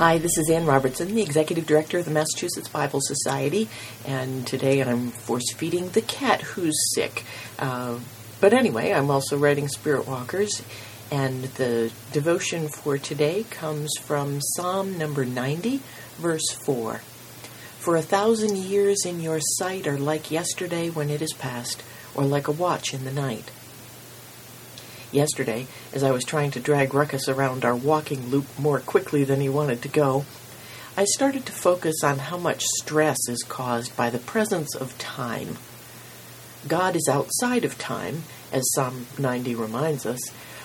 Hi, 0.00 0.16
this 0.16 0.38
is 0.38 0.48
Ann 0.48 0.64
Robertson, 0.64 1.14
the 1.14 1.20
Executive 1.20 1.66
Director 1.66 1.98
of 1.98 2.06
the 2.06 2.10
Massachusetts 2.10 2.68
Bible 2.70 3.00
Society, 3.02 3.68
and 4.06 4.46
today 4.46 4.80
I'm 4.80 5.10
force 5.10 5.52
feeding 5.52 5.90
the 5.90 6.00
cat 6.00 6.40
who's 6.40 6.94
sick. 6.94 7.22
Uh, 7.58 7.98
but 8.40 8.54
anyway, 8.54 8.94
I'm 8.94 9.10
also 9.10 9.36
writing 9.36 9.68
Spirit 9.68 10.08
Walkers, 10.08 10.62
and 11.10 11.44
the 11.44 11.92
devotion 12.12 12.68
for 12.68 12.96
today 12.96 13.44
comes 13.50 13.90
from 14.00 14.40
Psalm 14.40 14.96
number 14.96 15.26
90, 15.26 15.82
verse 16.16 16.50
4. 16.50 17.02
For 17.80 17.94
a 17.94 18.00
thousand 18.00 18.56
years 18.56 19.04
in 19.04 19.20
your 19.20 19.40
sight 19.58 19.86
are 19.86 19.98
like 19.98 20.30
yesterday 20.30 20.88
when 20.88 21.10
it 21.10 21.20
is 21.20 21.34
past, 21.34 21.82
or 22.14 22.24
like 22.24 22.48
a 22.48 22.52
watch 22.52 22.94
in 22.94 23.04
the 23.04 23.12
night. 23.12 23.50
Yesterday, 25.12 25.66
as 25.92 26.04
I 26.04 26.12
was 26.12 26.24
trying 26.24 26.52
to 26.52 26.60
drag 26.60 26.94
Ruckus 26.94 27.28
around 27.28 27.64
our 27.64 27.74
walking 27.74 28.30
loop 28.30 28.46
more 28.56 28.78
quickly 28.78 29.24
than 29.24 29.40
he 29.40 29.48
wanted 29.48 29.82
to 29.82 29.88
go, 29.88 30.24
I 30.96 31.04
started 31.04 31.46
to 31.46 31.52
focus 31.52 32.04
on 32.04 32.18
how 32.18 32.36
much 32.36 32.64
stress 32.64 33.18
is 33.28 33.42
caused 33.42 33.96
by 33.96 34.10
the 34.10 34.20
presence 34.20 34.74
of 34.76 34.96
time. 34.98 35.56
God 36.68 36.94
is 36.94 37.08
outside 37.10 37.64
of 37.64 37.76
time, 37.76 38.22
as 38.52 38.70
Psalm 38.74 39.06
90 39.18 39.56
reminds 39.56 40.06
us, 40.06 40.20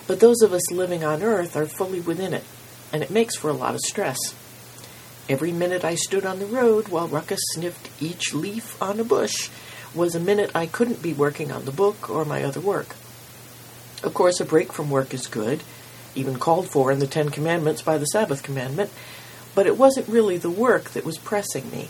but 0.06 0.20
those 0.20 0.42
of 0.42 0.52
us 0.52 0.70
living 0.70 1.02
on 1.02 1.24
earth 1.24 1.56
are 1.56 1.66
fully 1.66 2.00
within 2.00 2.32
it, 2.32 2.44
and 2.92 3.02
it 3.02 3.10
makes 3.10 3.34
for 3.34 3.50
a 3.50 3.54
lot 3.54 3.74
of 3.74 3.80
stress. 3.80 4.18
Every 5.28 5.50
minute 5.50 5.84
I 5.84 5.96
stood 5.96 6.24
on 6.24 6.38
the 6.38 6.46
road 6.46 6.86
while 6.86 7.08
Ruckus 7.08 7.40
sniffed 7.54 7.90
each 8.00 8.32
leaf 8.32 8.80
on 8.80 9.00
a 9.00 9.04
bush 9.04 9.50
was 9.92 10.14
a 10.14 10.20
minute 10.20 10.52
I 10.54 10.66
couldn't 10.66 11.02
be 11.02 11.12
working 11.12 11.50
on 11.50 11.64
the 11.64 11.72
book 11.72 12.08
or 12.08 12.24
my 12.24 12.44
other 12.44 12.60
work. 12.60 12.94
Of 14.02 14.14
course, 14.14 14.40
a 14.40 14.44
break 14.44 14.72
from 14.72 14.90
work 14.90 15.14
is 15.14 15.26
good, 15.26 15.62
even 16.14 16.38
called 16.38 16.68
for 16.68 16.92
in 16.92 16.98
the 16.98 17.06
Ten 17.06 17.30
Commandments 17.30 17.82
by 17.82 17.98
the 17.98 18.06
Sabbath 18.06 18.42
commandment, 18.42 18.90
but 19.54 19.66
it 19.66 19.78
wasn't 19.78 20.08
really 20.08 20.36
the 20.36 20.50
work 20.50 20.90
that 20.90 21.04
was 21.04 21.18
pressing 21.18 21.70
me. 21.70 21.88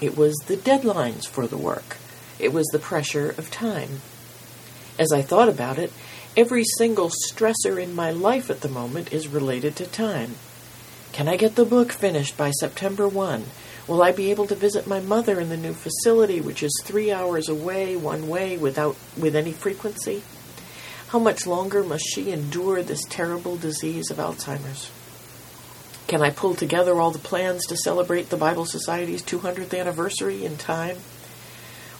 It 0.00 0.16
was 0.16 0.34
the 0.46 0.56
deadlines 0.56 1.26
for 1.26 1.46
the 1.46 1.58
work. 1.58 1.98
It 2.38 2.52
was 2.52 2.66
the 2.68 2.78
pressure 2.78 3.30
of 3.30 3.50
time. 3.50 4.00
As 4.98 5.12
I 5.12 5.22
thought 5.22 5.48
about 5.48 5.78
it, 5.78 5.92
every 6.36 6.64
single 6.76 7.10
stressor 7.10 7.80
in 7.80 7.94
my 7.94 8.10
life 8.10 8.50
at 8.50 8.62
the 8.62 8.68
moment 8.68 9.12
is 9.12 9.28
related 9.28 9.76
to 9.76 9.86
time. 9.86 10.36
Can 11.12 11.28
I 11.28 11.36
get 11.36 11.56
the 11.56 11.64
book 11.64 11.92
finished 11.92 12.36
by 12.36 12.50
September 12.50 13.06
1? 13.06 13.44
Will 13.86 14.02
I 14.02 14.12
be 14.12 14.30
able 14.30 14.46
to 14.46 14.54
visit 14.54 14.86
my 14.86 15.00
mother 15.00 15.38
in 15.38 15.50
the 15.50 15.56
new 15.56 15.74
facility, 15.74 16.40
which 16.40 16.62
is 16.62 16.82
three 16.84 17.12
hours 17.12 17.48
away 17.48 17.96
one 17.96 18.28
way 18.28 18.56
without 18.56 18.96
with 19.18 19.36
any 19.36 19.52
frequency? 19.52 20.22
How 21.12 21.18
much 21.18 21.46
longer 21.46 21.84
must 21.84 22.06
she 22.06 22.32
endure 22.32 22.82
this 22.82 23.04
terrible 23.04 23.58
disease 23.58 24.10
of 24.10 24.16
Alzheimer's? 24.16 24.90
Can 26.06 26.22
I 26.22 26.30
pull 26.30 26.54
together 26.54 26.98
all 26.98 27.10
the 27.10 27.18
plans 27.18 27.66
to 27.66 27.76
celebrate 27.76 28.30
the 28.30 28.38
Bible 28.38 28.64
Society's 28.64 29.22
200th 29.22 29.78
anniversary 29.78 30.42
in 30.42 30.56
time? 30.56 30.96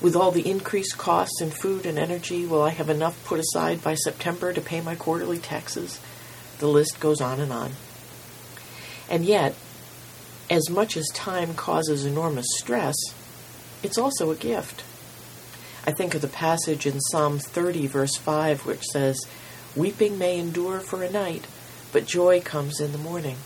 With 0.00 0.16
all 0.16 0.30
the 0.30 0.48
increased 0.48 0.96
costs 0.96 1.42
in 1.42 1.50
food 1.50 1.84
and 1.84 1.98
energy, 1.98 2.46
will 2.46 2.62
I 2.62 2.70
have 2.70 2.88
enough 2.88 3.22
put 3.26 3.38
aside 3.38 3.82
by 3.82 3.96
September 3.96 4.50
to 4.54 4.62
pay 4.62 4.80
my 4.80 4.94
quarterly 4.94 5.38
taxes? 5.38 6.00
The 6.56 6.68
list 6.68 6.98
goes 6.98 7.20
on 7.20 7.38
and 7.38 7.52
on. 7.52 7.72
And 9.10 9.26
yet, 9.26 9.54
as 10.48 10.70
much 10.70 10.96
as 10.96 11.06
time 11.12 11.52
causes 11.52 12.06
enormous 12.06 12.46
stress, 12.56 12.96
it's 13.82 13.98
also 13.98 14.30
a 14.30 14.36
gift. 14.36 14.84
I 15.84 15.90
think 15.90 16.14
of 16.14 16.20
the 16.20 16.28
passage 16.28 16.86
in 16.86 17.00
Psalm 17.00 17.40
30, 17.40 17.88
verse 17.88 18.16
5, 18.16 18.66
which 18.66 18.84
says, 18.84 19.26
Weeping 19.74 20.16
may 20.16 20.38
endure 20.38 20.78
for 20.78 21.02
a 21.02 21.10
night, 21.10 21.48
but 21.90 22.06
joy 22.06 22.40
comes 22.40 22.78
in 22.80 22.92
the 22.92 22.98
morning. 22.98 23.36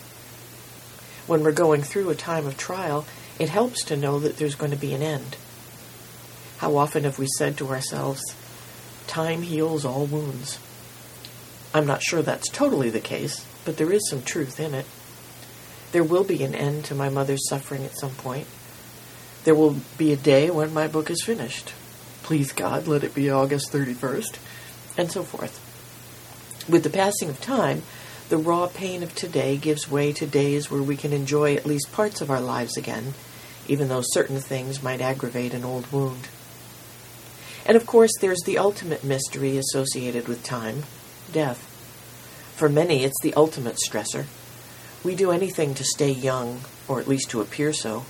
When 1.26 1.42
we're 1.42 1.52
going 1.52 1.80
through 1.80 2.10
a 2.10 2.14
time 2.14 2.46
of 2.46 2.58
trial, 2.58 3.06
it 3.38 3.48
helps 3.48 3.82
to 3.84 3.96
know 3.96 4.18
that 4.20 4.36
there's 4.36 4.54
going 4.54 4.70
to 4.70 4.76
be 4.76 4.92
an 4.92 5.00
end. 5.00 5.38
How 6.58 6.76
often 6.76 7.04
have 7.04 7.18
we 7.18 7.26
said 7.38 7.56
to 7.56 7.68
ourselves, 7.68 8.22
Time 9.06 9.40
heals 9.40 9.86
all 9.86 10.04
wounds? 10.04 10.58
I'm 11.72 11.86
not 11.86 12.02
sure 12.02 12.20
that's 12.20 12.50
totally 12.50 12.90
the 12.90 13.00
case, 13.00 13.46
but 13.64 13.78
there 13.78 13.92
is 13.92 14.08
some 14.10 14.22
truth 14.22 14.60
in 14.60 14.74
it. 14.74 14.86
There 15.92 16.04
will 16.04 16.24
be 16.24 16.42
an 16.44 16.54
end 16.54 16.84
to 16.86 16.94
my 16.94 17.08
mother's 17.08 17.48
suffering 17.48 17.84
at 17.84 17.98
some 17.98 18.12
point. 18.12 18.46
There 19.44 19.54
will 19.54 19.76
be 19.96 20.12
a 20.12 20.16
day 20.16 20.50
when 20.50 20.74
my 20.74 20.86
book 20.86 21.10
is 21.10 21.22
finished 21.24 21.72
please 22.26 22.50
God, 22.50 22.88
let 22.88 23.04
it 23.04 23.14
be 23.14 23.30
August 23.30 23.72
31st, 23.72 24.38
and 24.98 25.12
so 25.12 25.22
forth. 25.22 25.62
With 26.68 26.82
the 26.82 26.90
passing 26.90 27.28
of 27.28 27.40
time, 27.40 27.82
the 28.30 28.36
raw 28.36 28.66
pain 28.66 29.04
of 29.04 29.14
today 29.14 29.56
gives 29.56 29.88
way 29.88 30.12
to 30.14 30.26
days 30.26 30.68
where 30.68 30.82
we 30.82 30.96
can 30.96 31.12
enjoy 31.12 31.54
at 31.54 31.64
least 31.64 31.92
parts 31.92 32.20
of 32.20 32.28
our 32.28 32.40
lives 32.40 32.76
again, 32.76 33.14
even 33.68 33.86
though 33.86 34.02
certain 34.02 34.40
things 34.40 34.82
might 34.82 35.00
aggravate 35.00 35.54
an 35.54 35.64
old 35.64 35.92
wound. 35.92 36.26
And 37.64 37.76
of 37.76 37.86
course, 37.86 38.10
there's 38.20 38.42
the 38.44 38.58
ultimate 38.58 39.04
mystery 39.04 39.56
associated 39.56 40.26
with 40.26 40.42
time 40.42 40.82
death. 41.30 41.60
For 42.56 42.68
many, 42.68 43.04
it's 43.04 43.22
the 43.22 43.34
ultimate 43.34 43.76
stressor. 43.76 44.24
We 45.04 45.14
do 45.14 45.30
anything 45.30 45.74
to 45.74 45.84
stay 45.84 46.10
young, 46.10 46.62
or 46.88 46.98
at 46.98 47.06
least 47.06 47.30
to 47.30 47.40
appear 47.40 47.72
so. 47.72 48.04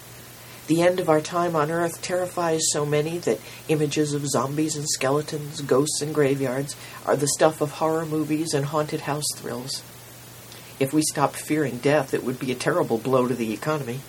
The 0.67 0.83
end 0.83 0.99
of 0.99 1.09
our 1.09 1.21
time 1.21 1.55
on 1.55 1.71
Earth 1.71 2.03
terrifies 2.03 2.61
so 2.73 2.85
many 2.85 3.19
that 3.19 3.41
images 3.69 4.15
of 4.15 4.27
zombies 4.27 4.75
and 4.75 4.89
skeletons, 4.89 5.61
ghosts 5.61 6.03
and 6.03 6.13
graveyards 6.13 6.75
are 7.05 7.17
the 7.17 7.29
stuff 7.29 7.61
of 7.61 7.73
horror 7.73 8.05
movies 8.05 8.53
and 8.53 8.67
haunted 8.67 9.03
house 9.03 9.27
thrills. 9.37 9.83
If 10.81 10.93
we 10.93 11.03
stopped 11.03 11.37
fearing 11.37 11.79
death, 11.79 12.13
it 12.13 12.25
would 12.25 12.41
be 12.41 12.51
a 12.51 12.57
terrible 12.57 12.99
blow 12.99 13.29
to 13.29 13.35
the 13.35 13.53
economy. 13.53 14.01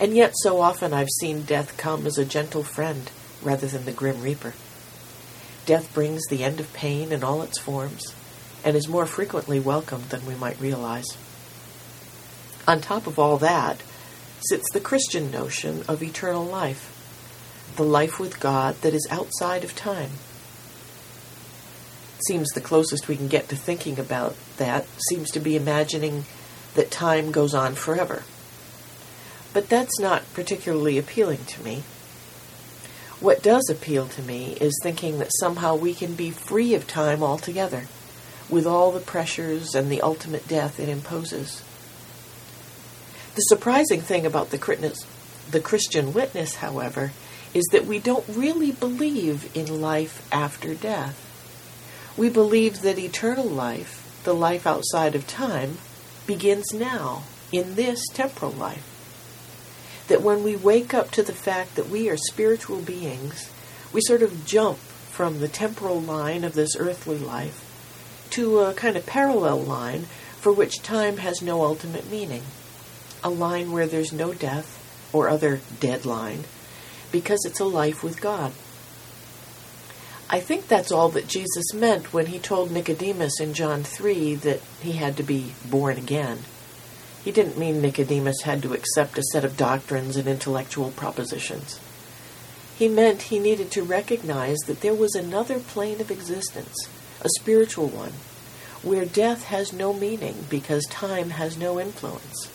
And 0.00 0.14
yet, 0.14 0.32
so 0.36 0.60
often 0.60 0.92
I've 0.92 1.10
seen 1.20 1.42
death 1.42 1.76
come 1.76 2.06
as 2.06 2.16
a 2.16 2.24
gentle 2.24 2.62
friend 2.62 3.10
rather 3.42 3.66
than 3.66 3.84
the 3.84 3.92
grim 3.92 4.22
reaper. 4.22 4.54
Death 5.66 5.92
brings 5.92 6.24
the 6.26 6.44
end 6.44 6.60
of 6.60 6.72
pain 6.72 7.10
in 7.10 7.24
all 7.24 7.42
its 7.42 7.58
forms 7.58 8.14
and 8.64 8.76
is 8.76 8.88
more 8.88 9.06
frequently 9.06 9.58
welcomed 9.58 10.10
than 10.10 10.24
we 10.24 10.34
might 10.36 10.60
realize. 10.60 11.06
On 12.66 12.80
top 12.80 13.06
of 13.06 13.18
all 13.18 13.38
that, 13.38 13.82
sits 14.48 14.70
the 14.72 14.80
Christian 14.80 15.30
notion 15.30 15.82
of 15.88 16.02
eternal 16.02 16.44
life, 16.44 16.94
the 17.76 17.84
life 17.84 18.20
with 18.20 18.40
God 18.40 18.76
that 18.82 18.94
is 18.94 19.06
outside 19.10 19.64
of 19.64 19.74
time. 19.74 20.10
Seems 22.26 22.48
the 22.50 22.60
closest 22.60 23.08
we 23.08 23.16
can 23.16 23.28
get 23.28 23.48
to 23.48 23.56
thinking 23.56 23.98
about 23.98 24.36
that 24.56 24.86
seems 25.08 25.30
to 25.30 25.40
be 25.40 25.56
imagining 25.56 26.24
that 26.74 26.90
time 26.90 27.30
goes 27.30 27.54
on 27.54 27.74
forever. 27.74 28.22
But 29.52 29.68
that's 29.68 29.98
not 29.98 30.22
particularly 30.34 30.98
appealing 30.98 31.44
to 31.46 31.62
me. 31.62 31.84
What 33.20 33.42
does 33.42 33.68
appeal 33.68 34.06
to 34.08 34.22
me 34.22 34.52
is 34.60 34.78
thinking 34.82 35.18
that 35.18 35.32
somehow 35.40 35.74
we 35.74 35.94
can 35.94 36.14
be 36.14 36.30
free 36.30 36.74
of 36.74 36.86
time 36.86 37.22
altogether, 37.22 37.86
with 38.48 38.66
all 38.66 38.92
the 38.92 39.00
pressures 39.00 39.74
and 39.74 39.90
the 39.90 40.02
ultimate 40.02 40.46
death 40.46 40.78
it 40.78 40.88
imposes. 40.88 41.62
The 43.38 43.42
surprising 43.42 44.00
thing 44.00 44.26
about 44.26 44.50
the, 44.50 45.06
the 45.52 45.60
Christian 45.60 46.12
witness, 46.12 46.56
however, 46.56 47.12
is 47.54 47.64
that 47.66 47.86
we 47.86 48.00
don't 48.00 48.24
really 48.26 48.72
believe 48.72 49.56
in 49.56 49.80
life 49.80 50.26
after 50.32 50.74
death. 50.74 51.16
We 52.16 52.30
believe 52.30 52.80
that 52.82 52.98
eternal 52.98 53.46
life, 53.46 54.20
the 54.24 54.34
life 54.34 54.66
outside 54.66 55.14
of 55.14 55.28
time, 55.28 55.78
begins 56.26 56.74
now, 56.74 57.22
in 57.52 57.76
this 57.76 58.04
temporal 58.08 58.50
life. 58.50 58.84
That 60.08 60.22
when 60.22 60.42
we 60.42 60.56
wake 60.56 60.92
up 60.92 61.12
to 61.12 61.22
the 61.22 61.32
fact 61.32 61.76
that 61.76 61.88
we 61.88 62.10
are 62.10 62.16
spiritual 62.16 62.80
beings, 62.80 63.52
we 63.92 64.00
sort 64.00 64.22
of 64.22 64.46
jump 64.46 64.78
from 64.78 65.38
the 65.38 65.46
temporal 65.46 66.00
line 66.00 66.42
of 66.42 66.54
this 66.54 66.74
earthly 66.76 67.18
life 67.18 67.64
to 68.30 68.58
a 68.58 68.74
kind 68.74 68.96
of 68.96 69.06
parallel 69.06 69.60
line 69.60 70.06
for 70.40 70.50
which 70.52 70.82
time 70.82 71.18
has 71.18 71.40
no 71.40 71.62
ultimate 71.62 72.10
meaning 72.10 72.42
a 73.22 73.30
line 73.30 73.72
where 73.72 73.86
there's 73.86 74.12
no 74.12 74.32
death 74.32 75.10
or 75.12 75.28
other 75.28 75.60
deadline 75.80 76.44
because 77.10 77.44
it's 77.44 77.60
a 77.60 77.64
life 77.64 78.02
with 78.02 78.20
God. 78.20 78.52
I 80.30 80.40
think 80.40 80.68
that's 80.68 80.92
all 80.92 81.08
that 81.10 81.26
Jesus 81.26 81.72
meant 81.72 82.12
when 82.12 82.26
he 82.26 82.38
told 82.38 82.70
Nicodemus 82.70 83.40
in 83.40 83.54
John 83.54 83.82
3 83.82 84.34
that 84.36 84.60
he 84.82 84.92
had 84.92 85.16
to 85.16 85.22
be 85.22 85.54
born 85.64 85.96
again. 85.96 86.40
He 87.24 87.32
didn't 87.32 87.58
mean 87.58 87.80
Nicodemus 87.80 88.42
had 88.42 88.62
to 88.62 88.74
accept 88.74 89.18
a 89.18 89.22
set 89.22 89.44
of 89.44 89.56
doctrines 89.56 90.16
and 90.16 90.28
intellectual 90.28 90.90
propositions. 90.90 91.80
He 92.76 92.88
meant 92.88 93.22
he 93.22 93.38
needed 93.38 93.70
to 93.72 93.82
recognize 93.82 94.58
that 94.66 94.82
there 94.82 94.94
was 94.94 95.14
another 95.14 95.58
plane 95.58 96.00
of 96.00 96.10
existence, 96.10 96.76
a 97.22 97.28
spiritual 97.40 97.88
one, 97.88 98.12
where 98.82 99.04
death 99.04 99.44
has 99.44 99.72
no 99.72 99.92
meaning 99.92 100.44
because 100.48 100.84
time 100.84 101.30
has 101.30 101.56
no 101.56 101.80
influence. 101.80 102.50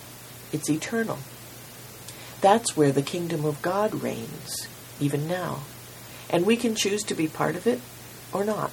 It's 0.54 0.70
eternal. 0.70 1.18
That's 2.40 2.78
where 2.78 2.92
the 2.92 3.02
kingdom 3.02 3.44
of 3.44 3.62
God 3.62 3.94
reigns, 4.04 4.68
even 5.00 5.28
now. 5.28 5.62
And 6.30 6.46
we 6.46 6.56
can 6.56 6.76
choose 6.76 7.04
to 7.04 7.16
be 7.16 7.28
part 7.28 7.56
of 7.56 7.68
it 7.68 7.82
or 8.32 8.46
not. 8.46 8.72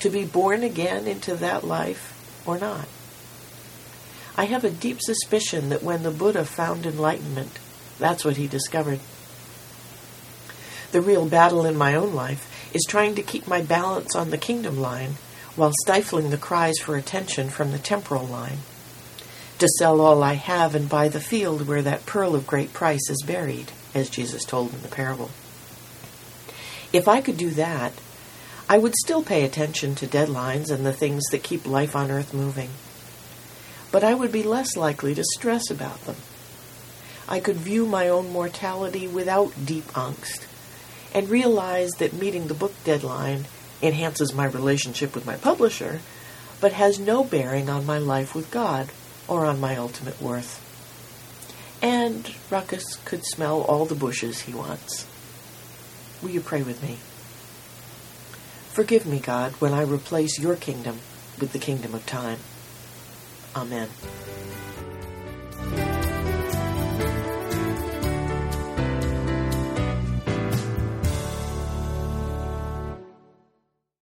To 0.00 0.10
be 0.10 0.24
born 0.24 0.62
again 0.62 1.06
into 1.06 1.36
that 1.36 1.64
life 1.64 2.42
or 2.46 2.58
not. 2.58 2.88
I 4.36 4.44
have 4.46 4.64
a 4.64 4.70
deep 4.70 5.00
suspicion 5.00 5.68
that 5.70 5.82
when 5.82 6.02
the 6.02 6.10
Buddha 6.10 6.44
found 6.44 6.86
enlightenment, 6.86 7.58
that's 7.98 8.24
what 8.24 8.36
he 8.36 8.46
discovered. 8.46 9.00
The 10.92 11.00
real 11.00 11.26
battle 11.26 11.66
in 11.66 11.76
my 11.76 11.94
own 11.94 12.14
life 12.14 12.70
is 12.74 12.84
trying 12.88 13.14
to 13.14 13.22
keep 13.22 13.46
my 13.46 13.62
balance 13.62 14.14
on 14.14 14.30
the 14.30 14.38
kingdom 14.38 14.78
line 14.78 15.16
while 15.56 15.72
stifling 15.82 16.30
the 16.30 16.36
cries 16.36 16.78
for 16.78 16.96
attention 16.96 17.48
from 17.48 17.72
the 17.72 17.78
temporal 17.78 18.26
line. 18.26 18.58
To 19.60 19.68
sell 19.68 20.02
all 20.02 20.22
I 20.22 20.34
have 20.34 20.74
and 20.74 20.86
buy 20.86 21.08
the 21.08 21.20
field 21.20 21.66
where 21.66 21.80
that 21.80 22.04
pearl 22.04 22.34
of 22.34 22.46
great 22.46 22.74
price 22.74 23.08
is 23.08 23.22
buried, 23.26 23.72
as 23.94 24.10
Jesus 24.10 24.44
told 24.44 24.74
in 24.74 24.82
the 24.82 24.88
parable. 24.88 25.30
If 26.92 27.08
I 27.08 27.22
could 27.22 27.38
do 27.38 27.48
that, 27.50 27.94
I 28.68 28.76
would 28.76 28.94
still 28.94 29.22
pay 29.22 29.44
attention 29.44 29.94
to 29.94 30.06
deadlines 30.06 30.70
and 30.70 30.84
the 30.84 30.92
things 30.92 31.24
that 31.30 31.42
keep 31.42 31.66
life 31.66 31.96
on 31.96 32.10
earth 32.10 32.34
moving. 32.34 32.68
But 33.90 34.04
I 34.04 34.12
would 34.12 34.30
be 34.30 34.42
less 34.42 34.76
likely 34.76 35.14
to 35.14 35.24
stress 35.24 35.70
about 35.70 36.02
them. 36.02 36.16
I 37.26 37.40
could 37.40 37.56
view 37.56 37.86
my 37.86 38.08
own 38.08 38.30
mortality 38.32 39.08
without 39.08 39.64
deep 39.64 39.86
angst 39.92 40.46
and 41.14 41.30
realize 41.30 41.92
that 41.92 42.12
meeting 42.12 42.48
the 42.48 42.54
book 42.54 42.74
deadline 42.84 43.46
enhances 43.80 44.34
my 44.34 44.44
relationship 44.44 45.14
with 45.14 45.24
my 45.24 45.36
publisher, 45.36 46.00
but 46.60 46.72
has 46.72 46.98
no 46.98 47.24
bearing 47.24 47.70
on 47.70 47.86
my 47.86 47.98
life 47.98 48.34
with 48.34 48.50
God 48.50 48.90
or 49.28 49.46
on 49.46 49.60
my 49.60 49.76
ultimate 49.76 50.20
worth. 50.20 50.62
And 51.82 52.34
Ruckus 52.50 52.96
could 53.04 53.24
smell 53.24 53.62
all 53.62 53.84
the 53.84 53.94
bushes 53.94 54.42
he 54.42 54.54
wants. 54.54 55.06
Will 56.22 56.30
you 56.30 56.40
pray 56.40 56.62
with 56.62 56.82
me? 56.82 56.98
Forgive 58.72 59.06
me, 59.06 59.20
God, 59.20 59.52
when 59.52 59.72
I 59.72 59.82
replace 59.82 60.38
your 60.38 60.56
kingdom 60.56 60.98
with 61.40 61.52
the 61.52 61.58
kingdom 61.58 61.94
of 61.94 62.04
time. 62.06 62.38
Amen. 63.54 63.88